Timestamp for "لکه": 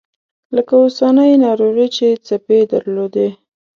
0.55-0.73